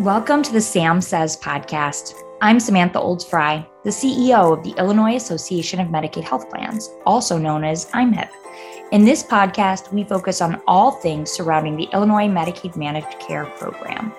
[0.00, 2.14] Welcome to the Sam Says podcast.
[2.40, 7.38] I'm Samantha Olds Frey, the CEO of the Illinois Association of Medicaid Health Plans, also
[7.38, 8.28] known as IMHIP.
[8.90, 14.12] In this podcast, we focus on all things surrounding the Illinois Medicaid Managed Care Program.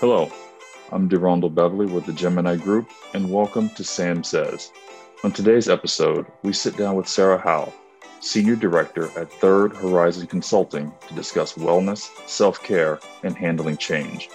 [0.00, 0.32] Hello,
[0.92, 4.72] I'm DeRondell Beverly with the Gemini Group, and welcome to Sam Says.
[5.24, 7.70] On today's episode, we sit down with Sarah Howe,
[8.24, 14.30] Senior Director at Third Horizon Consulting, to discuss wellness, self care, and handling change.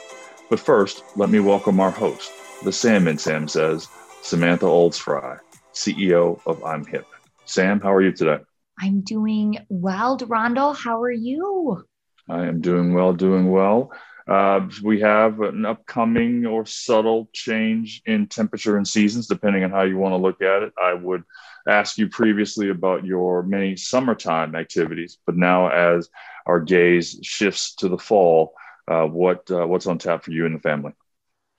[0.47, 2.31] But first, let me welcome our host,
[2.63, 3.87] the Sam In Sam says,
[4.21, 5.37] Samantha Olds Frey,
[5.73, 7.07] CEO of I'm Hip.
[7.45, 8.43] Sam, how are you today?
[8.79, 10.77] I'm doing well, Rondell.
[10.77, 11.83] How are you?
[12.29, 13.91] I am doing well, doing well.
[14.29, 19.81] Uh, we have an upcoming or subtle change in temperature and seasons, depending on how
[19.81, 20.71] you want to look at it.
[20.81, 21.23] I would
[21.67, 26.09] ask you previously about your many summertime activities, but now as
[26.45, 28.53] our gaze shifts to the fall,
[28.87, 30.93] uh, what uh, what's on tap for you and the family?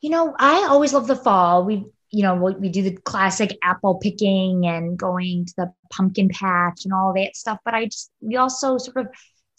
[0.00, 1.64] You know, I always love the fall.
[1.64, 6.28] We, you know, we, we do the classic apple picking and going to the pumpkin
[6.28, 7.58] patch and all that stuff.
[7.64, 9.08] But I just, we also sort of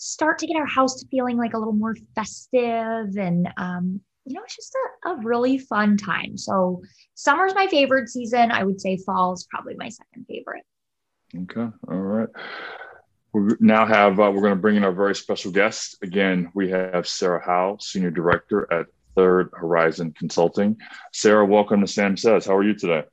[0.03, 4.33] start to get our house to feeling like a little more festive and um, you
[4.33, 6.38] know, it's just a, a really fun time.
[6.38, 6.81] So
[7.13, 8.52] summer's my favorite season.
[8.52, 10.63] I would say fall is probably my second favorite.
[11.35, 11.69] Okay.
[11.88, 12.29] All right.
[13.33, 15.97] We now have, uh, we're going to bring in our very special guest.
[16.02, 20.77] Again, we have Sarah Howe, Senior Director at Third Horizon Consulting.
[21.13, 22.45] Sarah, welcome to Sam Says.
[22.45, 23.03] How are you today?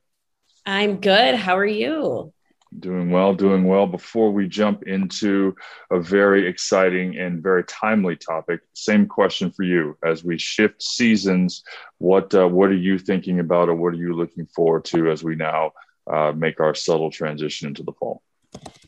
[0.65, 1.35] I'm good.
[1.35, 2.33] How are you?
[2.77, 3.87] Doing well, doing well.
[3.87, 5.55] Before we jump into
[5.89, 9.97] a very exciting and very timely topic, same question for you.
[10.05, 11.63] As we shift seasons,
[11.97, 15.23] what uh, what are you thinking about, or what are you looking forward to as
[15.23, 15.71] we now
[16.05, 18.21] uh, make our subtle transition into the fall?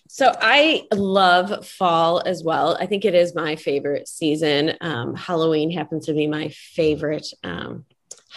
[0.08, 2.78] So I love fall as well.
[2.80, 4.74] I think it is my favorite season.
[4.82, 7.86] Um, Halloween happens to be my favorite um,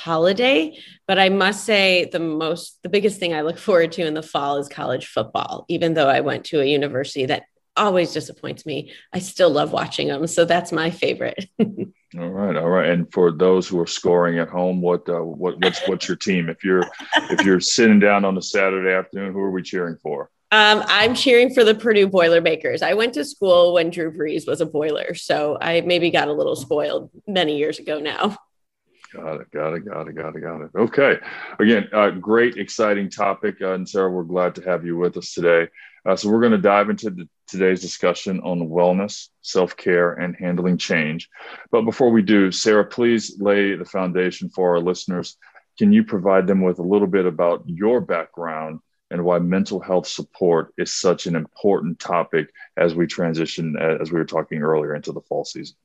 [0.05, 0.77] holiday
[1.09, 4.23] but i must say the most the biggest thing i look forward to in the
[4.23, 5.65] fall is college football.
[5.69, 7.45] Even though i went to a university that
[7.75, 11.48] always disappoints me i still love watching them so that's my favorite.
[12.17, 12.91] All right all right.
[12.91, 16.48] And for those who are scoring at home what uh, what what's what's your team?
[16.48, 16.85] If you're
[17.29, 20.31] if you're sitting down on a saturday afternoon who are we cheering for?
[20.53, 22.83] Um, I'm cheering for the Purdue Boilermakers.
[22.83, 26.33] I went to school when Drew Brees was a boiler, so I maybe got a
[26.33, 28.37] little spoiled many years ago now.
[29.14, 29.51] Got it.
[29.52, 29.85] Got it.
[29.85, 30.14] Got it.
[30.17, 30.41] Got it.
[30.41, 30.70] Got it.
[30.77, 31.19] Okay.
[31.61, 33.57] Again, uh, great, exciting topic.
[33.61, 35.69] Uh, and Sarah, we're glad to have you with us today.
[36.05, 40.35] Uh, so, we're going to dive into the, today's discussion on wellness, self care, and
[40.36, 41.30] handling change.
[41.70, 45.36] But before we do, Sarah, please lay the foundation for our listeners.
[45.79, 50.08] Can you provide them with a little bit about your background and why mental health
[50.08, 54.95] support is such an important topic as we transition, uh, as we were talking earlier,
[54.95, 55.77] into the fall season?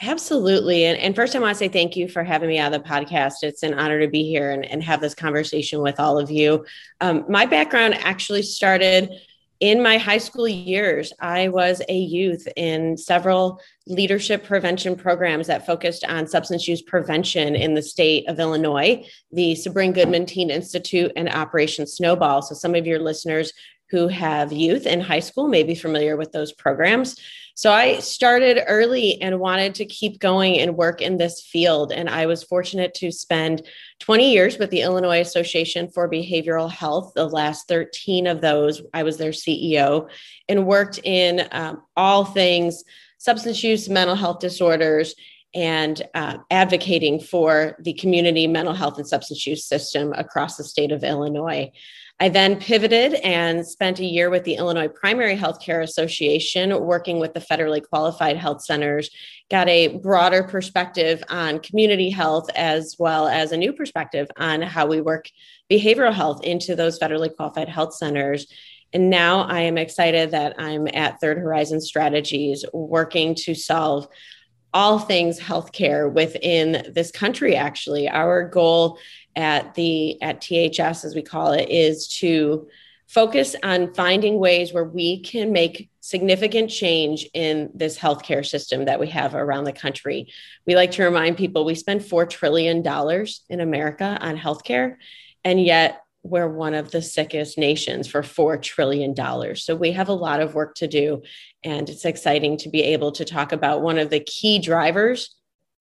[0.00, 0.84] Absolutely.
[0.84, 3.42] And, and first, I want to say thank you for having me on the podcast.
[3.42, 6.64] It's an honor to be here and, and have this conversation with all of you.
[7.00, 9.10] Um, my background actually started
[9.58, 11.12] in my high school years.
[11.18, 17.56] I was a youth in several leadership prevention programs that focused on substance use prevention
[17.56, 22.42] in the state of Illinois, the Sabrin Goodman Teen Institute and Operation Snowball.
[22.42, 23.52] So, some of your listeners
[23.90, 27.16] who have youth in high school may be familiar with those programs.
[27.58, 31.90] So I started early and wanted to keep going and work in this field.
[31.90, 33.66] And I was fortunate to spend
[33.98, 37.14] 20 years with the Illinois Association for Behavioral Health.
[37.16, 40.08] The last 13 of those, I was their CEO
[40.48, 42.84] and worked in um, all things
[43.18, 45.16] substance use, mental health disorders,
[45.54, 50.92] and uh, advocating for the community mental health and substance use system across the state
[50.92, 51.70] of Illinois.
[52.20, 57.32] I then pivoted and spent a year with the Illinois Primary Healthcare Association, working with
[57.32, 59.08] the federally qualified health centers,
[59.50, 64.86] got a broader perspective on community health as well as a new perspective on how
[64.86, 65.30] we work
[65.70, 68.48] behavioral health into those federally qualified health centers.
[68.92, 74.08] And now I am excited that I'm at Third Horizon Strategies, working to solve
[74.78, 78.96] all things healthcare within this country actually our goal
[79.34, 82.68] at the at THS as we call it is to
[83.08, 89.00] focus on finding ways where we can make significant change in this healthcare system that
[89.00, 90.28] we have around the country.
[90.64, 94.94] We like to remind people we spend 4 trillion dollars in America on healthcare
[95.42, 99.14] and yet we're one of the sickest nations for $4 trillion.
[99.56, 101.22] So we have a lot of work to do.
[101.64, 105.34] And it's exciting to be able to talk about one of the key drivers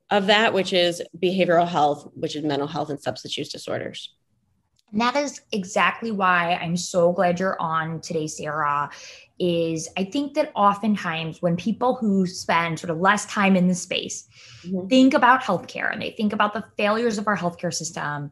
[0.09, 4.13] of that, which is behavioral health, which is mental health and substance use disorders.
[4.91, 8.89] And that is exactly why I'm so glad you're on today, Sarah.
[9.37, 13.75] Is I think that oftentimes when people who spend sort of less time in the
[13.75, 14.27] space
[14.63, 14.87] mm-hmm.
[14.87, 18.31] think about healthcare and they think about the failures of our healthcare system,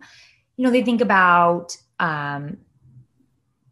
[0.58, 2.58] you know, they think about, um,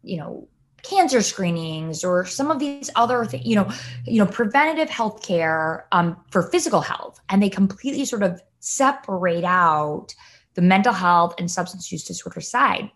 [0.02, 0.48] you know,
[0.82, 3.70] cancer screenings or some of these other things, you know,
[4.06, 10.14] you know, preventative healthcare um, for physical health, and they completely sort of separate out
[10.54, 12.90] the mental health and substance use disorder side.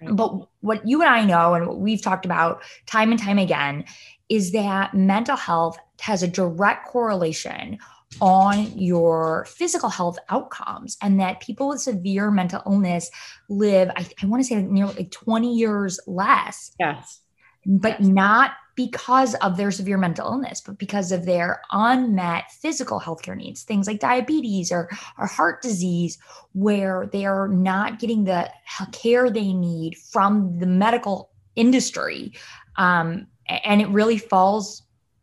[0.00, 0.16] Right.
[0.16, 3.84] But what you and I know, and what we've talked about time and time again,
[4.28, 7.78] is that mental health has a direct correlation
[8.20, 13.10] on your physical health outcomes and that people with severe mental illness
[13.48, 16.72] live i, I want to say nearly like 20 years less.
[16.78, 17.20] Yes.
[17.66, 18.08] But yes.
[18.08, 23.62] not because of their severe mental illness but because of their unmet physical healthcare needs
[23.62, 24.88] things like diabetes or,
[25.18, 26.18] or heart disease
[26.52, 28.48] where they are not getting the
[28.92, 32.32] care they need from the medical industry
[32.76, 34.82] um, and it really falls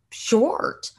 [0.09, 0.91] short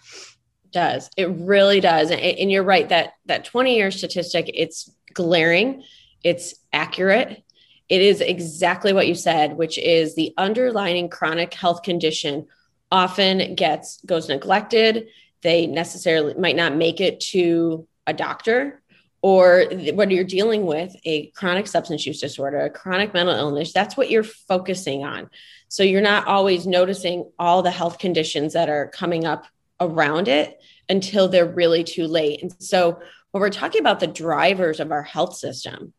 [0.75, 1.09] does.
[1.17, 2.11] It really does.
[2.11, 5.83] And, and you're right that that 20 year statistic, it's glaring,
[6.23, 7.43] it's accurate.
[7.89, 12.47] It is exactly what you said, which is the underlying chronic health condition
[12.91, 15.09] often gets goes neglected.
[15.43, 18.83] They necessarily might not make it to a doctor
[19.25, 23.97] or when you're dealing with a chronic substance use disorder, a chronic mental illness, that's
[23.97, 25.31] what you're focusing on.
[25.69, 29.47] So you're not always noticing all the health conditions that are coming up
[29.85, 32.43] around it until they're really too late.
[32.43, 32.99] And so
[33.31, 35.93] when we're talking about the drivers of our health system,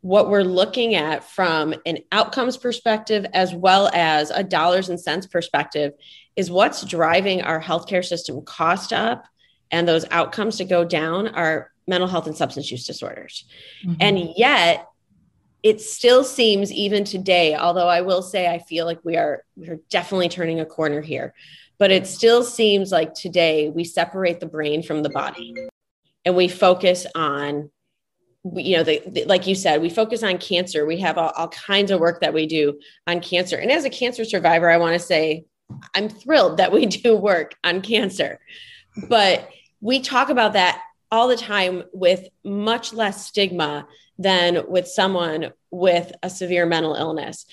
[0.00, 5.26] what we're looking at from an outcomes perspective as well as a dollars and cents
[5.26, 5.94] perspective
[6.36, 9.24] is what's driving our healthcare system cost up
[9.70, 13.46] and those outcomes to go down are mental health and substance use disorders.
[13.82, 13.94] Mm-hmm.
[14.00, 14.86] And yet
[15.64, 19.80] it still seems even today although i will say i feel like we are we're
[19.88, 21.34] definitely turning a corner here
[21.78, 25.54] but it still seems like today we separate the brain from the body
[26.24, 27.70] and we focus on
[28.56, 30.84] you know the, the, like you said we focus on cancer.
[30.84, 33.56] We have all, all kinds of work that we do on cancer.
[33.56, 35.44] And as a cancer survivor i want to say
[35.94, 38.38] i'm thrilled that we do work on cancer.
[39.08, 39.48] But
[39.80, 43.86] we talk about that all the time with much less stigma
[44.18, 47.46] than with someone with a severe mental illness.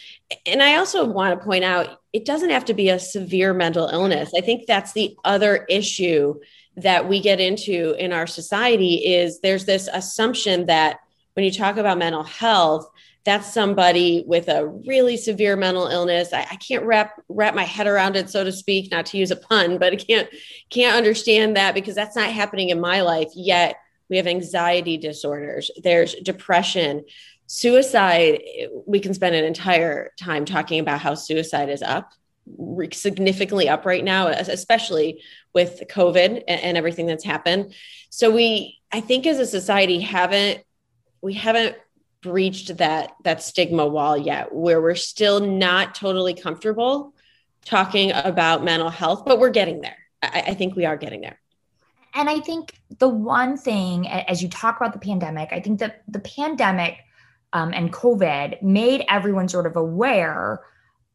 [0.46, 3.88] And I also want to point out it doesn't have to be a severe mental
[3.88, 4.32] illness.
[4.38, 6.36] I think that's the other issue
[6.78, 11.00] that we get into in our society is there's this assumption that
[11.34, 12.88] when you talk about mental health,
[13.24, 16.34] that's somebody with a really severe mental illness.
[16.34, 19.30] I, I, can't wrap wrap my head around it, so to speak, not to use
[19.30, 20.28] a pun, but I can't
[20.70, 23.76] can't understand that because that's not happening in my life yet
[24.12, 27.06] we have anxiety disorders, there's depression,
[27.48, 28.42] suicide.
[28.86, 32.12] We can spend an entire time talking about how suicide is up
[32.92, 35.22] significantly up right now especially
[35.54, 37.74] with covid and, everything that's happened.
[38.10, 40.64] So we i think as a society haven't
[41.22, 41.78] we haven't
[42.22, 47.14] breached that that stigma wall yet where we're still not totally comfortable
[47.64, 49.98] talking about mental health but we're getting there.
[50.22, 51.41] I, I think we are getting there
[52.14, 56.04] and I think the one thing, as you talk about the pandemic, I think that
[56.08, 56.98] the pandemic
[57.54, 60.62] um, and COVID made everyone sort of aware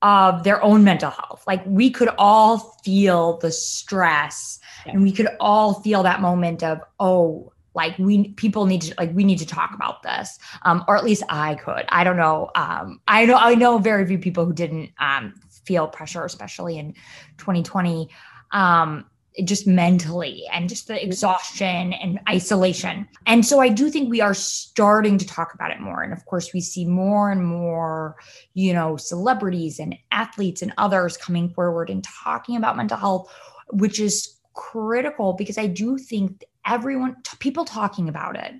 [0.03, 1.43] of their own mental health.
[1.47, 4.93] Like we could all feel the stress yeah.
[4.93, 9.15] and we could all feel that moment of, oh, like we people need to like
[9.15, 12.51] we need to talk about this um, or at least i could i don't know
[12.57, 15.35] um, i know i know very few people who didn't um,
[15.67, 16.95] feel pressure especially in
[17.37, 18.09] 2020
[18.53, 19.05] um,
[19.45, 21.07] just mentally and just the mm-hmm.
[21.07, 23.09] exhaustion and isolation.
[23.27, 26.03] And so I do think we are starting to talk about it more.
[26.03, 28.17] And of course, we see more and more,
[28.55, 33.33] you know, celebrities and athletes and others coming forward and talking about mental health,
[33.71, 38.55] which is critical because I do think everyone, people talking about it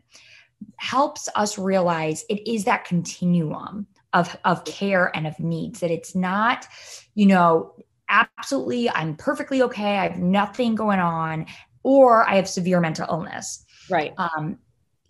[0.77, 6.15] helps us realize it is that continuum of, of care and of needs, that it's
[6.15, 6.67] not,
[7.15, 7.75] you know,
[8.09, 9.99] absolutely, I'm perfectly okay.
[9.99, 11.47] I have nothing going on,
[11.83, 13.65] or I have severe mental illness.
[13.89, 14.13] Right.
[14.19, 14.59] Um,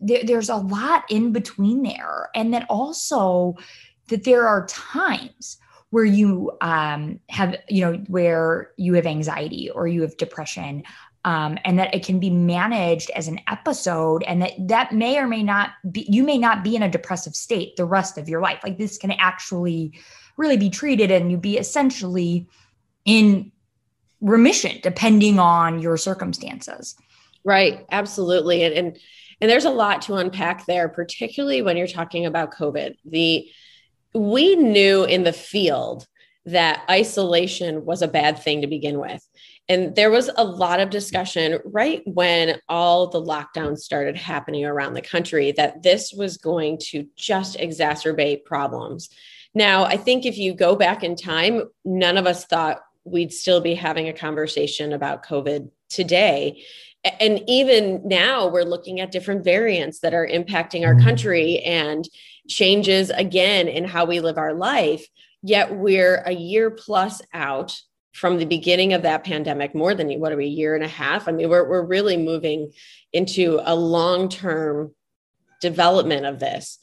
[0.00, 2.28] there, there's a lot in between there.
[2.34, 3.54] And then also
[4.08, 5.58] that there are times
[5.90, 10.82] where you um, have, you know, where you have anxiety or you have depression.
[11.24, 15.26] Um, and that it can be managed as an episode and that that may or
[15.26, 18.40] may not be you may not be in a depressive state the rest of your
[18.40, 19.92] life like this can actually
[20.36, 22.46] really be treated and you be essentially
[23.06, 23.50] in
[24.20, 26.94] remission depending on your circumstances
[27.44, 28.98] right absolutely and, and
[29.40, 33.48] and there's a lot to unpack there particularly when you're talking about covid the
[34.14, 36.06] we knew in the field
[36.46, 39.26] that isolation was a bad thing to begin with.
[39.68, 44.94] And there was a lot of discussion right when all the lockdowns started happening around
[44.94, 49.10] the country that this was going to just exacerbate problems.
[49.54, 53.60] Now, I think if you go back in time, none of us thought we'd still
[53.60, 56.64] be having a conversation about COVID today.
[57.20, 61.04] And even now, we're looking at different variants that are impacting our mm.
[61.04, 62.08] country and
[62.48, 65.06] changes again in how we live our life.
[65.42, 67.78] Yet we're a year plus out
[68.12, 70.88] from the beginning of that pandemic, more than what are we, a year and a
[70.88, 71.28] half?
[71.28, 72.72] I mean, we're, we're really moving
[73.12, 74.94] into a long term
[75.60, 76.78] development of this.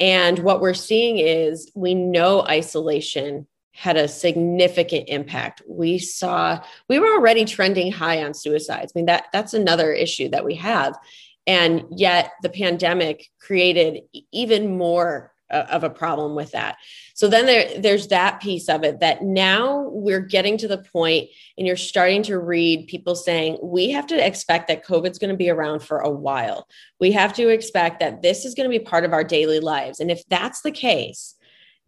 [0.00, 3.46] And what we're seeing is we know isolation
[3.78, 5.62] had a significant impact.
[5.68, 8.92] We saw we were already trending high on suicides.
[8.94, 10.98] I mean that that's another issue that we have.
[11.46, 16.76] And yet the pandemic created even more of a problem with that.
[17.14, 21.30] So then there, there's that piece of it that now we're getting to the point
[21.56, 25.36] and you're starting to read people saying we have to expect that COVID's going to
[25.36, 26.66] be around for a while.
[27.00, 30.00] We have to expect that this is going to be part of our daily lives.
[30.00, 31.34] And if that's the case,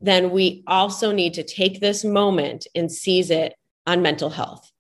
[0.00, 3.54] then we also need to take this moment and seize it
[3.87, 4.71] on mental health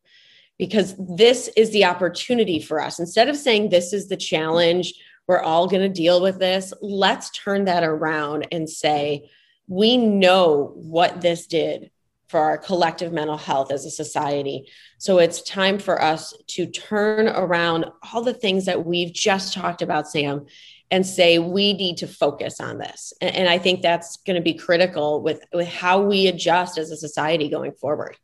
[0.58, 2.98] because this is the opportunity for us.
[2.98, 4.94] Instead of saying this is the challenge,
[5.26, 6.72] we're all going to deal with this.
[6.82, 9.30] Let's turn that around and say,
[9.68, 11.90] we know what this did
[12.28, 14.68] for our collective mental health as a society.
[14.98, 19.82] So it's time for us to turn around all the things that we've just talked
[19.82, 20.46] about, Sam,
[20.90, 23.12] and say we need to focus on this.
[23.20, 26.90] And, and I think that's going to be critical with, with how we adjust as
[26.90, 28.16] a society going forward.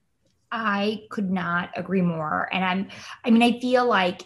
[0.51, 2.49] I could not agree more.
[2.53, 2.89] And I'm,
[3.25, 4.23] I mean, I feel like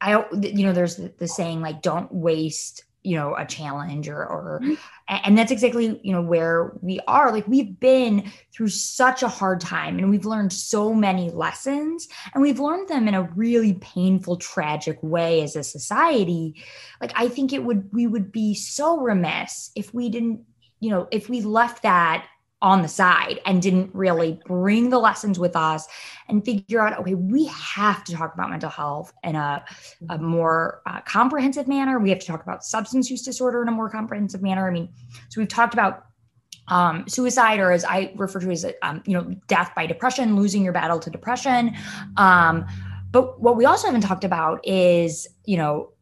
[0.00, 4.60] I, you know, there's the saying like, don't waste, you know, a challenge or, or,
[4.62, 4.74] mm-hmm.
[5.08, 7.30] and that's exactly, you know, where we are.
[7.30, 12.42] Like we've been through such a hard time and we've learned so many lessons and
[12.42, 16.54] we've learned them in a really painful, tragic way as a society.
[17.00, 20.40] Like I think it would, we would be so remiss if we didn't,
[20.80, 22.26] you know, if we left that
[22.64, 25.86] on the side and didn't really bring the lessons with us
[26.30, 29.62] and figure out okay we have to talk about mental health in a,
[30.08, 31.98] a more uh, comprehensive manner.
[31.98, 34.66] We have to talk about substance use disorder in a more comprehensive manner.
[34.66, 34.88] I mean
[35.28, 36.06] so we've talked about
[36.68, 40.64] um, suicide or as i refer to as um, you know death by depression losing
[40.64, 41.76] your battle to depression.
[42.16, 42.64] Um,
[43.10, 45.92] but what we also haven't talked about is you know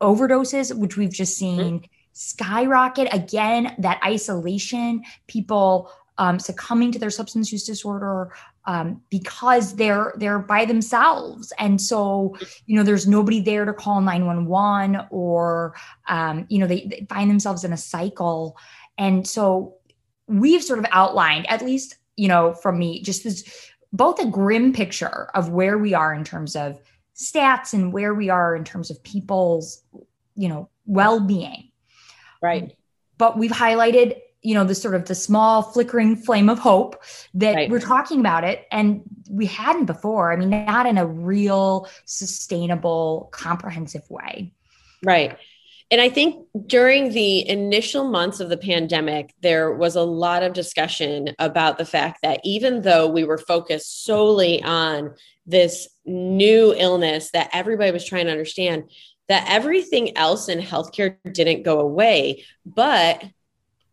[0.00, 1.60] overdoses which we've just mm-hmm.
[1.60, 3.06] seen skyrocket.
[3.14, 8.32] Again that isolation people um, succumbing to their substance use disorder
[8.66, 11.52] um, because they're they're by themselves.
[11.58, 15.74] And so you know there's nobody there to call 911 or
[16.08, 18.56] um, you know they, they find themselves in a cycle.
[18.98, 19.76] And so
[20.26, 24.74] we've sort of outlined at least you know from me just this both a grim
[24.74, 26.78] picture of where we are in terms of
[27.16, 29.82] stats and where we are in terms of people's
[30.34, 31.70] you know well-being.
[32.42, 32.74] Right.
[33.18, 37.02] But we've highlighted you know the sort of the small flickering flame of hope
[37.34, 37.70] that right.
[37.70, 40.32] we're talking about it and we hadn't before.
[40.32, 44.52] I mean not in a real sustainable comprehensive way.
[45.04, 45.36] Right.
[45.90, 50.52] And i think during the initial months of the pandemic there was a lot of
[50.52, 55.14] discussion about the fact that even though we were focused solely on
[55.46, 58.84] this new illness that everybody was trying to understand
[59.28, 62.44] that everything else in healthcare didn't go away.
[62.64, 63.22] But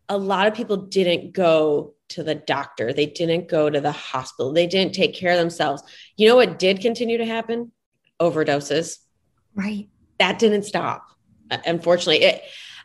[0.08, 2.92] a lot of people didn't go to the doctor.
[2.92, 4.52] They didn't go to the hospital.
[4.52, 5.82] They didn't take care of themselves.
[6.16, 7.72] You know what did continue to happen?
[8.20, 8.98] Overdoses.
[9.54, 9.88] Right.
[10.18, 11.06] That didn't stop.
[11.50, 12.42] Uh, unfortunately, it,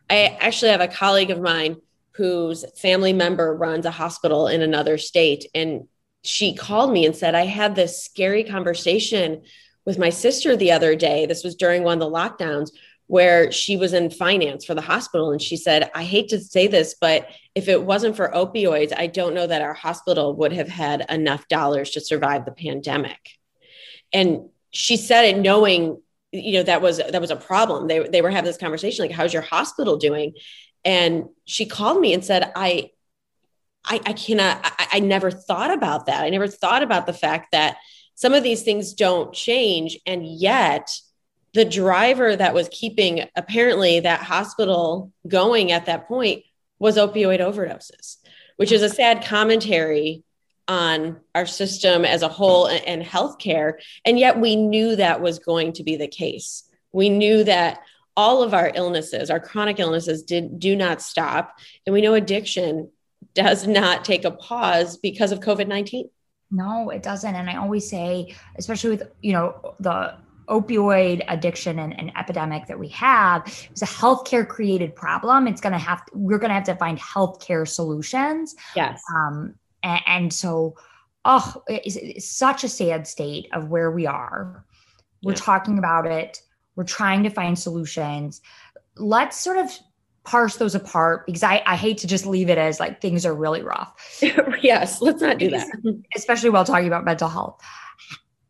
[0.10, 1.78] I actually have a colleague of mine
[2.14, 5.46] whose family member runs a hospital in another state.
[5.56, 5.88] And
[6.24, 9.44] she called me and said, I had this scary conversation
[9.86, 11.26] with my sister the other day.
[11.26, 12.72] This was during one of the lockdowns
[13.12, 15.34] where she was in finance for the hospital.
[15.34, 19.08] And she said, I hate to say this, but if it wasn't for opioids, I
[19.08, 23.20] don't know that our hospital would have had enough dollars to survive the pandemic.
[24.14, 26.02] And she said it knowing,
[26.32, 27.90] you know, that was that was a problem.
[27.90, 30.32] They, they were having this conversation, like, how's your hospital doing?
[30.86, 32.92] And she called me and said, I
[33.84, 36.24] I, I cannot, I, I never thought about that.
[36.24, 37.76] I never thought about the fact that
[38.16, 40.00] some of these things don't change.
[40.06, 40.90] And yet
[41.54, 46.44] the driver that was keeping apparently that hospital going at that point
[46.80, 48.18] was opioid overdoses,
[48.58, 50.24] which is a sad commentary
[50.68, 53.74] on our system as a whole and, and healthcare.
[54.06, 56.64] And yet we knew that was going to be the case.
[56.94, 57.82] We knew that
[58.16, 61.58] all of our illnesses, our chronic illnesses, did do not stop.
[61.86, 62.90] And we know addiction
[63.34, 66.10] does not take a pause because of COVID 19.
[66.52, 67.34] No, it doesn't.
[67.34, 70.16] And I always say, especially with, you know, the
[70.48, 75.48] opioid addiction and, and epidemic that we have it's a healthcare created problem.
[75.48, 78.56] It's going to have, we're going to have to find healthcare solutions.
[78.76, 79.02] Yes.
[79.16, 80.76] Um, and, and so,
[81.26, 84.66] oh, it's, it's, such a sad state of where we are.
[85.24, 85.38] We're yeah.
[85.38, 86.42] talking about it.
[86.76, 88.42] We're trying to find solutions.
[88.98, 89.72] Let's sort of
[90.24, 93.34] parse those apart because I, I hate to just leave it as like things are
[93.34, 94.20] really rough.
[94.62, 95.68] yes, let's not do that.
[96.16, 97.62] Especially while talking about mental health.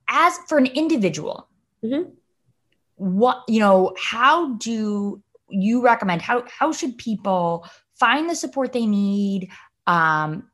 [0.09, 1.47] As for an individual,
[1.83, 2.09] mm-hmm.
[2.95, 8.85] what you know, how do you recommend how how should people find the support they
[8.85, 9.49] need?
[9.87, 10.49] Um,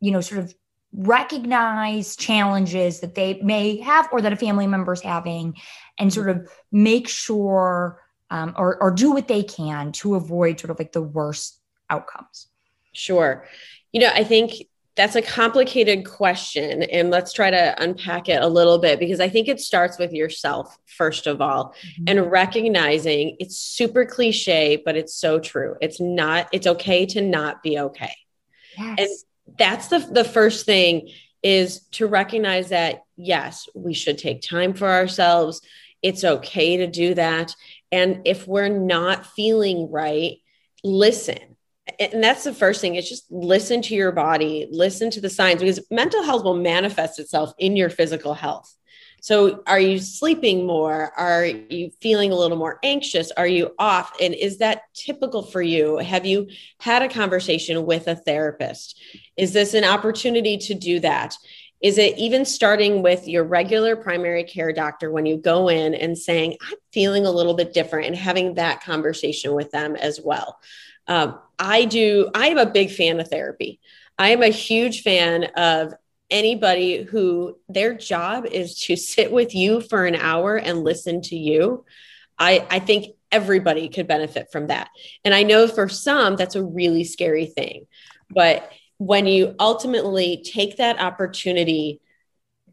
[0.00, 0.54] you know, sort of
[0.92, 5.54] recognize challenges that they may have or that a family member is having
[5.98, 8.00] and sort of make sure
[8.30, 12.48] um, or, or do what they can to avoid sort of like the worst outcomes?
[12.92, 13.46] Sure.
[13.92, 14.52] You know, I think
[14.96, 16.84] that's a complicated question.
[16.84, 20.12] And let's try to unpack it a little bit because I think it starts with
[20.12, 22.04] yourself, first of all, mm-hmm.
[22.06, 25.76] and recognizing it's super cliche, but it's so true.
[25.80, 28.14] It's not, it's okay to not be okay.
[28.78, 28.98] Yes.
[28.98, 29.08] And
[29.58, 31.10] that's the, the first thing
[31.42, 35.60] is to recognize that, yes, we should take time for ourselves.
[36.02, 37.54] It's okay to do that.
[37.90, 40.38] And if we're not feeling right,
[40.82, 41.53] listen.
[41.98, 45.60] And that's the first thing is just listen to your body, listen to the signs
[45.60, 48.74] because mental health will manifest itself in your physical health.
[49.20, 51.10] So, are you sleeping more?
[51.16, 53.30] Are you feeling a little more anxious?
[53.30, 54.12] Are you off?
[54.20, 55.96] And is that typical for you?
[55.96, 56.48] Have you
[56.78, 59.00] had a conversation with a therapist?
[59.38, 61.36] Is this an opportunity to do that?
[61.80, 66.18] Is it even starting with your regular primary care doctor when you go in and
[66.18, 70.58] saying, I'm feeling a little bit different and having that conversation with them as well?
[71.06, 73.80] Um, I do, I am a big fan of therapy.
[74.18, 75.94] I am a huge fan of
[76.30, 81.36] anybody who their job is to sit with you for an hour and listen to
[81.36, 81.84] you.
[82.38, 84.90] I, I think everybody could benefit from that.
[85.24, 87.86] And I know for some, that's a really scary thing.
[88.30, 92.00] But when you ultimately take that opportunity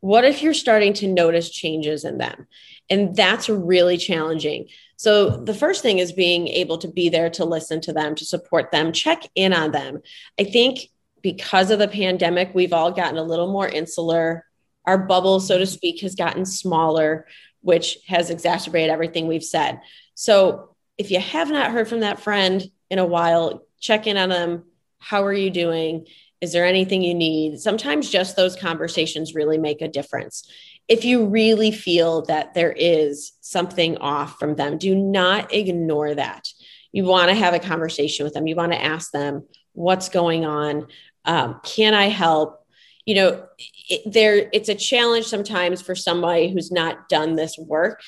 [0.00, 2.46] What if you're starting to notice changes in them?
[2.88, 4.68] And that's really challenging.
[4.96, 8.24] So, the first thing is being able to be there to listen to them, to
[8.24, 10.00] support them, check in on them.
[10.38, 10.90] I think
[11.22, 14.44] because of the pandemic, we've all gotten a little more insular.
[14.86, 17.26] Our bubble, so to speak, has gotten smaller,
[17.60, 19.80] which has exacerbated everything we've said.
[20.14, 24.28] So, if you have not heard from that friend in a while, check in on
[24.28, 24.64] them.
[24.98, 26.06] How are you doing?
[26.40, 27.60] Is there anything you need?
[27.60, 30.48] Sometimes just those conversations really make a difference.
[30.88, 36.48] If you really feel that there is something off from them, do not ignore that.
[36.92, 38.46] You want to have a conversation with them.
[38.46, 40.88] You want to ask them what's going on.
[41.24, 42.66] Um, can I help?
[43.04, 43.46] You know,
[43.90, 48.00] it, there it's a challenge sometimes for somebody who's not done this work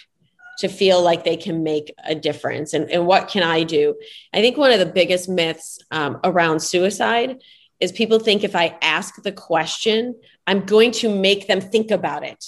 [0.59, 3.95] to feel like they can make a difference and, and what can i do
[4.35, 7.40] i think one of the biggest myths um, around suicide
[7.83, 10.14] is people think if i ask the question
[10.47, 12.45] i'm going to make them think about it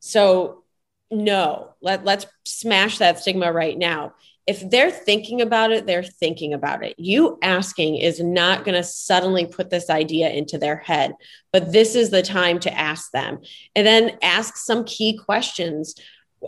[0.00, 0.62] so
[1.10, 4.12] no let, let's smash that stigma right now
[4.48, 6.94] if they're thinking about it, they're thinking about it.
[6.98, 11.12] You asking is not going to suddenly put this idea into their head,
[11.52, 13.40] but this is the time to ask them.
[13.76, 15.94] And then ask some key questions.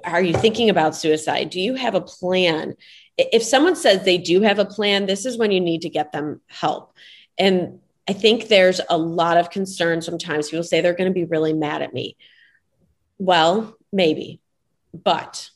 [0.03, 1.51] Are you thinking about suicide?
[1.51, 2.75] Do you have a plan?
[3.19, 6.11] If someone says they do have a plan, this is when you need to get
[6.11, 6.95] them help.
[7.37, 10.51] And I think there's a lot of concern sometimes.
[10.51, 12.16] People say they're going to be really mad at me.
[13.18, 14.40] Well, maybe,
[14.92, 15.49] but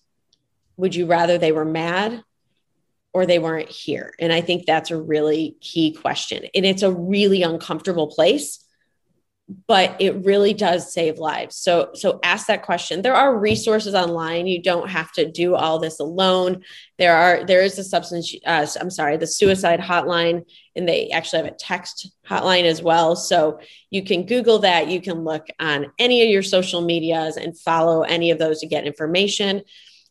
[0.77, 2.23] would you rather they were mad
[3.13, 4.15] or they weren't here?
[4.21, 6.45] And I think that's a really key question.
[6.55, 8.64] And it's a really uncomfortable place
[9.67, 11.57] but it really does save lives.
[11.57, 13.03] So so ask that question.
[13.03, 14.47] There are resources online.
[14.47, 16.65] You don't have to do all this alone.
[16.97, 21.43] There are there is a substance uh, i'm sorry the suicide hotline and they actually
[21.43, 23.17] have a text hotline as well.
[23.17, 24.89] So you can google that.
[24.89, 28.67] You can look on any of your social medias and follow any of those to
[28.67, 29.63] get information.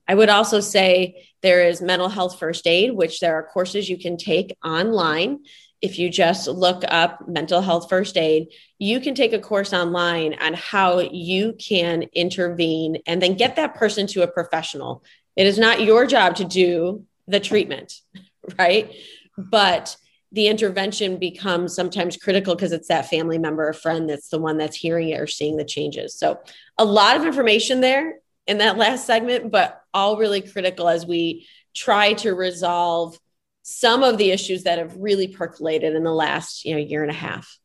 [0.07, 3.97] I would also say there is mental health first aid which there are courses you
[3.97, 5.39] can take online
[5.83, 8.47] if you just look up mental health first aid,
[8.79, 13.75] you can take a course online on how you can intervene and then get that
[13.75, 15.03] person to a professional.
[15.35, 17.99] It is not your job to do the treatment,
[18.57, 18.95] right?
[19.37, 19.97] But
[20.31, 24.57] the intervention becomes sometimes critical because it's that family member or friend that's the one
[24.57, 26.17] that's hearing it or seeing the changes.
[26.17, 26.39] So,
[26.77, 31.45] a lot of information there in that last segment, but all really critical as we
[31.75, 33.19] try to resolve
[33.63, 37.11] some of the issues that have really percolated in the last you know year and
[37.11, 37.57] a half.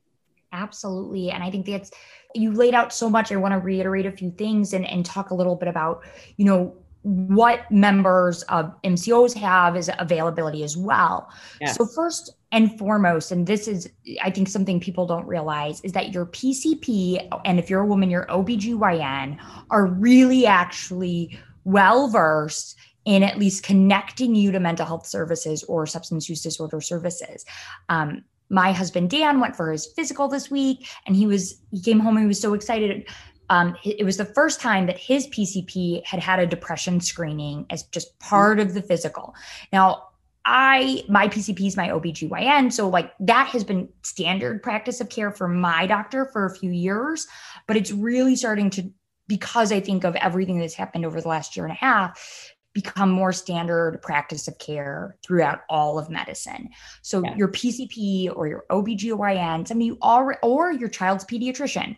[0.50, 1.30] Absolutely.
[1.30, 1.90] And i think that's
[2.34, 3.32] you laid out so much.
[3.32, 6.04] I want to reiterate a few things and, and talk a little bit about
[6.36, 11.30] you know what members of mcos have is availability as well.
[11.60, 11.76] Yes.
[11.76, 13.88] so first and foremost and this is
[14.22, 18.10] i think something people don't realize is that your pcp and if you're a woman
[18.10, 19.38] your obgyn
[19.70, 22.76] are really actually well versed
[23.08, 27.46] in at least connecting you to mental health services or substance use disorder services.
[27.88, 32.00] Um, my husband Dan went for his physical this week, and he was he came
[32.00, 33.08] home and he was so excited.
[33.48, 37.84] Um, it was the first time that his PCP had had a depression screening as
[37.84, 39.34] just part of the physical.
[39.72, 40.08] Now,
[40.44, 45.32] I my PCP is my OBGYN, so like that has been standard practice of care
[45.32, 47.26] for my doctor for a few years,
[47.66, 48.90] but it's really starting to
[49.28, 53.10] because I think of everything that's happened over the last year and a half become
[53.10, 56.68] more standard practice of care throughout all of medicine.
[57.02, 57.34] So yeah.
[57.36, 61.96] your PCP or your OBGYN, somebody you already, or your child's pediatrician,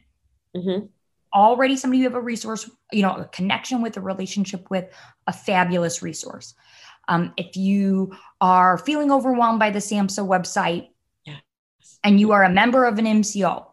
[0.57, 0.87] mm-hmm.
[1.35, 4.87] already somebody you have a resource, you know, a connection with, a relationship with,
[5.27, 6.55] a fabulous resource.
[7.09, 10.89] Um, if you are feeling overwhelmed by the SAMHSA website
[11.25, 11.41] yes.
[12.05, 13.67] and you are a member of an MCO,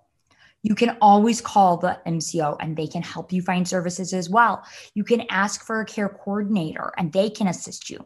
[0.63, 4.63] you can always call the MCO and they can help you find services as well.
[4.93, 8.05] You can ask for a care coordinator and they can assist you.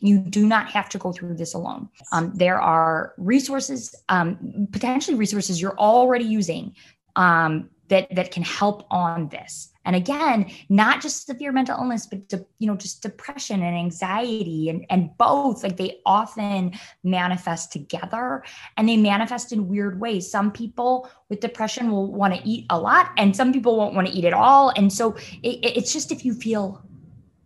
[0.00, 1.88] You do not have to go through this alone.
[2.10, 6.74] Um, there are resources, um, potentially resources you're already using
[7.16, 12.28] um, that that can help on this and again not just severe mental illness but
[12.28, 18.42] de- you know just depression and anxiety and, and both like they often manifest together
[18.76, 20.30] and they manifest in weird ways.
[20.30, 24.08] Some people with depression will want to eat a lot and some people won't want
[24.08, 24.70] to eat at all.
[24.70, 26.84] And so it, it's just if you feel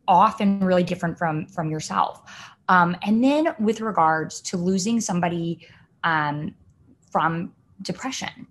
[0.08, 2.22] off and really different from from yourself.
[2.68, 5.66] Um, and then with regards to losing somebody
[6.02, 6.54] um,
[7.10, 8.48] from depression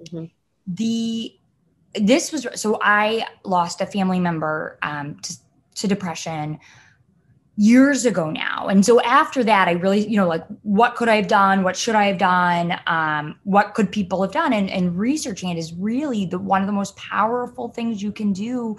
[0.00, 0.26] mm-hmm.
[0.66, 1.35] the
[2.00, 5.36] this was so I lost a family member um, to,
[5.76, 6.58] to depression
[7.56, 8.68] years ago now.
[8.68, 11.62] And so after that, I really, you know, like what could I have done?
[11.62, 12.78] What should I have done?
[12.86, 14.52] Um, what could people have done?
[14.52, 18.32] And, and researching it is really the one of the most powerful things you can
[18.32, 18.76] do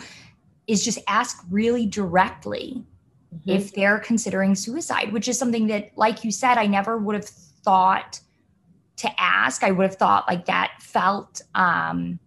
[0.67, 2.83] is just ask really directly
[3.33, 3.49] mm-hmm.
[3.49, 7.25] if they're considering suicide, which is something that, like you said, I never would have
[7.27, 8.19] thought
[8.97, 9.63] to ask.
[9.63, 12.19] I would have thought like that felt um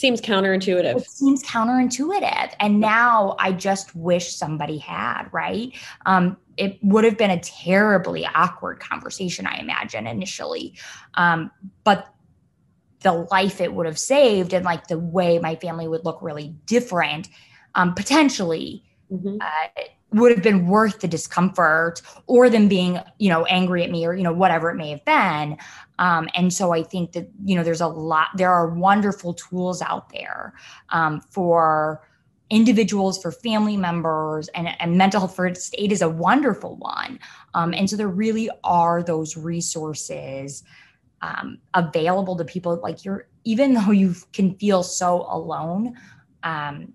[0.00, 0.96] seems counterintuitive.
[0.96, 2.54] It seems counterintuitive.
[2.58, 5.72] And now I just wish somebody had, right?
[6.06, 10.74] Um, it would have been a terribly awkward conversation, I imagine, initially.
[11.14, 11.50] Um,
[11.84, 12.12] but
[13.02, 16.54] the life it would have saved and like the way my family would look really
[16.66, 17.28] different,
[17.74, 18.84] um, potentially.
[19.12, 19.36] Mm-hmm.
[19.40, 19.82] Uh,
[20.12, 24.14] would have been worth the discomfort or them being you know angry at me or
[24.14, 25.56] you know whatever it may have been.
[25.98, 29.82] Um, and so i think that you know there's a lot there are wonderful tools
[29.82, 30.54] out there
[30.88, 32.00] um, for
[32.50, 37.18] individuals for family members and, and mental health first aid is a wonderful one.
[37.54, 40.64] Um, and so there really are those resources
[41.22, 45.94] um, available to people like you're even though you can feel so alone
[46.42, 46.92] um,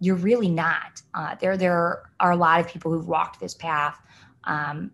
[0.00, 1.02] you're really not.
[1.14, 3.98] Uh, there, there are a lot of people who've walked this path,
[4.44, 4.90] um,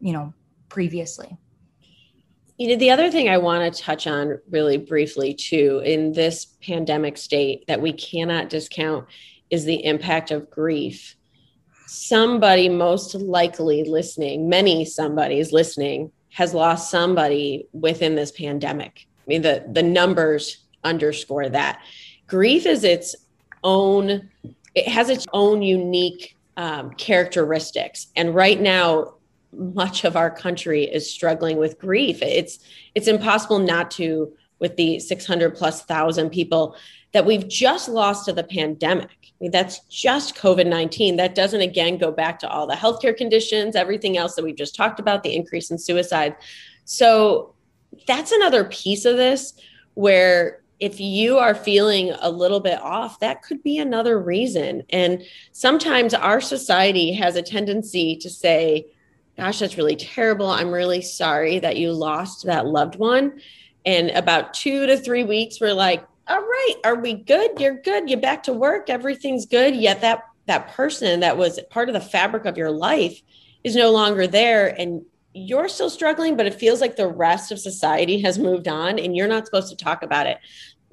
[0.00, 0.32] you know,
[0.68, 1.36] previously.
[2.56, 6.44] You know, the other thing I want to touch on really briefly too, in this
[6.62, 9.06] pandemic state that we cannot discount
[9.50, 11.16] is the impact of grief.
[11.86, 19.06] Somebody, most likely listening, many somebody's listening, has lost somebody within this pandemic.
[19.18, 21.82] I mean, the, the numbers underscore that.
[22.28, 23.16] Grief is its
[23.64, 24.30] own,
[24.74, 28.08] it has its own unique um, characteristics.
[28.16, 29.14] And right now,
[29.52, 32.22] much of our country is struggling with grief.
[32.22, 32.60] It's
[32.94, 36.76] it's impossible not to with the 600 plus thousand people
[37.12, 39.08] that we've just lost to the pandemic.
[39.22, 41.16] I mean, that's just COVID 19.
[41.16, 44.76] That doesn't again go back to all the healthcare conditions, everything else that we've just
[44.76, 46.36] talked about, the increase in suicide.
[46.84, 47.54] So
[48.06, 49.54] that's another piece of this
[49.94, 54.82] where if you are feeling a little bit off, that could be another reason.
[54.88, 58.86] And sometimes our society has a tendency to say,
[59.36, 60.48] Gosh, that's really terrible.
[60.48, 63.40] I'm really sorry that you lost that loved one.
[63.86, 67.60] And about two to three weeks, we're like, All right, are we good?
[67.60, 68.08] You're good.
[68.08, 68.88] You're back to work.
[68.88, 69.76] Everything's good.
[69.76, 73.20] Yet that that person that was part of the fabric of your life
[73.62, 74.68] is no longer there.
[74.80, 78.98] And you're still struggling, but it feels like the rest of society has moved on
[78.98, 80.38] and you're not supposed to talk about it.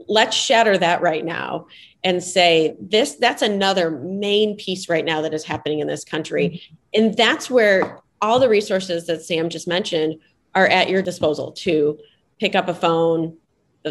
[0.07, 1.67] Let's shatter that right now
[2.03, 6.62] and say this that's another main piece right now that is happening in this country.
[6.93, 10.19] And that's where all the resources that Sam just mentioned
[10.55, 11.97] are at your disposal to
[12.39, 13.38] pick up a phone,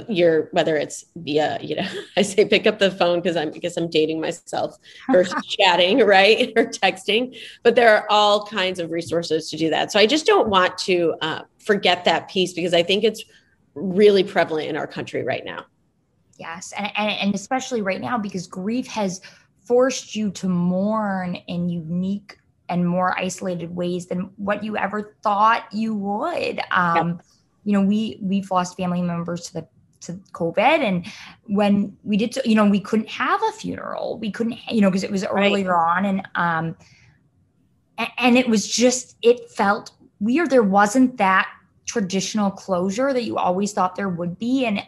[0.09, 3.77] your whether it's via you know i say pick up the phone because i'm because
[3.77, 4.77] i'm dating myself
[5.11, 9.91] versus chatting right or texting but there are all kinds of resources to do that
[9.91, 13.25] so i just don't want to uh, forget that piece because i think it's
[13.75, 15.65] really prevalent in our country right now
[16.39, 19.21] yes and, and, and especially right now because grief has
[19.65, 25.65] forced you to mourn in unique and more isolated ways than what you ever thought
[25.73, 27.21] you would um, yep.
[27.65, 29.69] you know we we've lost family members to the
[30.07, 30.59] to COVID.
[30.59, 31.07] And
[31.45, 34.19] when we did, you know, we couldn't have a funeral.
[34.19, 35.99] We couldn't, you know, because it was earlier right.
[35.99, 36.77] on, and um,
[38.19, 40.51] and it was just it felt weird.
[40.51, 41.49] There wasn't that
[41.85, 44.83] traditional closure that you always thought there would be, and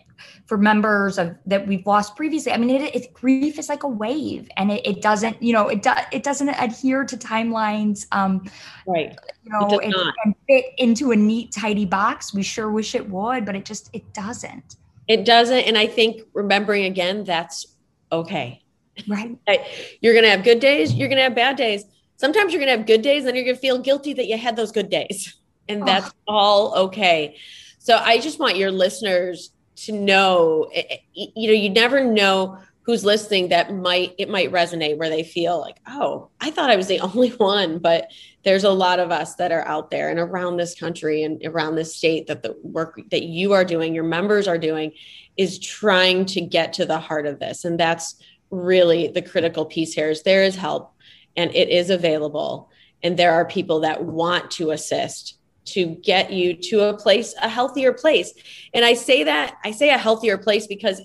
[0.47, 2.53] for members of that we've lost previously.
[2.53, 5.69] I mean, it, it grief is like a wave, and it, it doesn't, you know,
[5.69, 8.07] it does it doesn't adhere to timelines.
[8.13, 8.49] Um,
[8.87, 9.17] right.
[9.45, 12.35] You know, it, it can fit into a neat, tidy box.
[12.35, 14.77] We sure wish it would, but it just it doesn't.
[15.07, 15.61] It doesn't.
[15.61, 17.67] And I think remembering again, that's
[18.13, 18.63] okay.
[19.07, 19.39] Right.
[20.01, 20.93] you're going to have good days.
[20.93, 21.85] You're going to have bad days.
[22.17, 24.37] Sometimes you're going to have good days, and you're going to feel guilty that you
[24.37, 25.35] had those good days.
[25.71, 26.35] And that's oh.
[26.35, 27.37] all okay.
[27.79, 29.51] So I just want your listeners
[29.85, 34.51] to know, eh, eh, you know, you never know who's listening that might it might
[34.51, 38.11] resonate where they feel like oh i thought i was the only one but
[38.45, 41.75] there's a lot of us that are out there and around this country and around
[41.75, 44.91] this state that the work that you are doing your members are doing
[45.39, 47.65] is trying to get to the heart of this.
[47.65, 48.17] And that's
[48.51, 50.93] really the critical piece here is there is help
[51.37, 52.71] and it is available
[53.03, 55.38] and there are people that want to assist
[55.73, 58.33] to get you to a place a healthier place
[58.75, 61.01] and i say that i say a healthier place because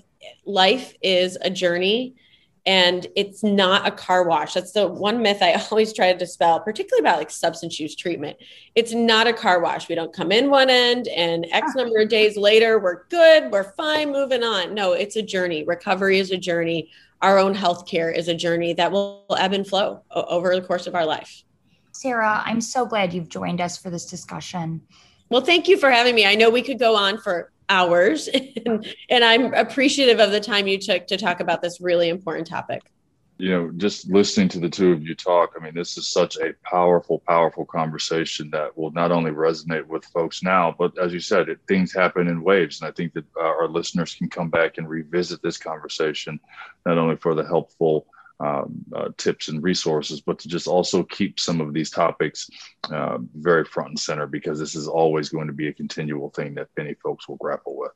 [0.46, 2.14] life is a journey
[2.66, 4.54] and it's not a car wash.
[4.54, 8.38] That's the one myth I always try to dispel, particularly about like substance use treatment.
[8.74, 9.88] It's not a car wash.
[9.88, 11.82] We don't come in one end and X ah.
[11.82, 14.74] number of days later, we're good, we're fine, moving on.
[14.74, 15.64] No, it's a journey.
[15.64, 16.90] Recovery is a journey.
[17.20, 20.94] Our own healthcare is a journey that will ebb and flow over the course of
[20.94, 21.44] our life.
[21.94, 24.82] Sarah, I'm so glad you've joined us for this discussion.
[25.30, 26.26] Well, thank you for having me.
[26.26, 28.28] I know we could go on for hours.
[28.66, 32.48] and, and I'm appreciative of the time you took to talk about this really important
[32.48, 32.82] topic.
[33.38, 36.36] You know, just listening to the two of you talk, I mean, this is such
[36.36, 41.18] a powerful, powerful conversation that will not only resonate with folks now, but as you
[41.18, 42.80] said, it, things happen in waves.
[42.80, 46.38] And I think that uh, our listeners can come back and revisit this conversation,
[46.86, 48.06] not only for the helpful
[48.40, 52.50] um, uh, tips and resources, but to just also keep some of these topics
[52.92, 56.54] uh, very front and center because this is always going to be a continual thing
[56.54, 57.92] that many folks will grapple with.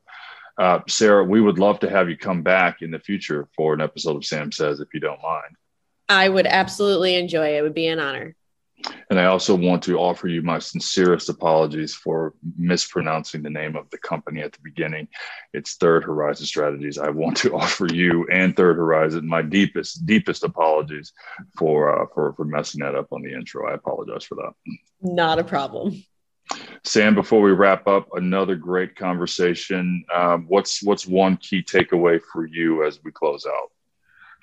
[0.57, 3.81] Uh, Sarah, we would love to have you come back in the future for an
[3.81, 5.55] episode of Sam Says, if you don't mind.
[6.09, 7.59] I would absolutely enjoy it.
[7.59, 8.35] It would be an honor.
[9.09, 13.89] And I also want to offer you my sincerest apologies for mispronouncing the name of
[13.89, 15.07] the company at the beginning.
[15.53, 16.97] It's Third Horizon Strategies.
[16.97, 21.13] I want to offer you and Third Horizon my deepest, deepest apologies
[21.57, 23.69] for uh, for for messing that up on the intro.
[23.69, 24.53] I apologize for that.
[25.01, 26.03] Not a problem.
[26.83, 30.03] Sam, before we wrap up, another great conversation.
[30.13, 33.71] Um, what's what's one key takeaway for you as we close out?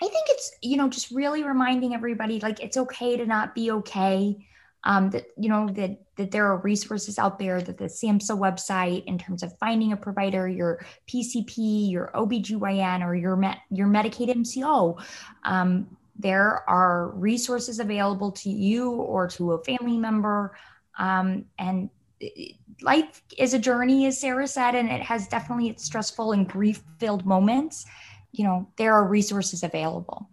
[0.02, 3.70] I think it's, you know, just really reminding everybody like it's okay to not be
[3.70, 4.46] okay.
[4.84, 9.04] Um, that you know that that there are resources out there that the SAMHSA website
[9.06, 14.28] in terms of finding a provider, your PCP, your OBGYN, or your Met, your Medicaid
[14.28, 15.02] MCO.
[15.42, 20.56] Um, there are resources available to you or to a family member.
[20.98, 21.90] Um, and
[22.80, 26.82] life is a journey, as Sarah said, and it has definitely its stressful and grief
[26.98, 27.86] filled moments
[28.36, 30.28] you know, there are resources available.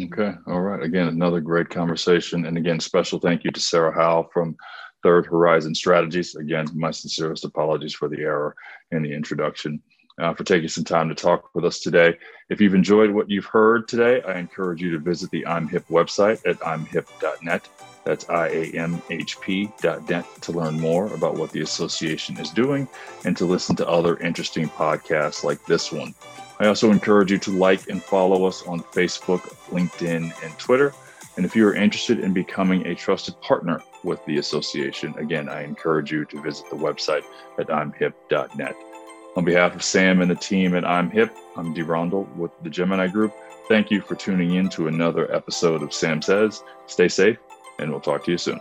[0.00, 0.32] Okay.
[0.46, 0.82] All right.
[0.82, 2.46] Again, another great conversation.
[2.46, 4.56] And again, special thank you to Sarah Howell from
[5.02, 6.34] Third Horizon Strategies.
[6.34, 8.56] Again, my sincerest apologies for the error
[8.90, 9.82] in the introduction.
[10.20, 12.14] Uh, for taking some time to talk with us today.
[12.50, 16.46] If you've enjoyed what you've heard today, I encourage you to visit the IAMHP website
[16.46, 17.66] at iamhp.net.
[18.04, 22.88] That's I-A-M-H-P.net to learn more about what the association is doing
[23.24, 26.14] and to listen to other interesting podcasts like this one.
[26.62, 30.94] I also encourage you to like and follow us on Facebook, LinkedIn, and Twitter.
[31.36, 35.64] And if you are interested in becoming a trusted partner with the association, again, I
[35.64, 37.24] encourage you to visit the website
[37.58, 38.76] at iamhp.net.
[39.34, 43.08] On behalf of Sam and the team at IAMHP, I'm Dee Rondel with the Gemini
[43.08, 43.34] Group.
[43.66, 46.62] Thank you for tuning in to another episode of Sam Says.
[46.86, 47.38] Stay safe,
[47.80, 48.60] and we'll talk to you soon.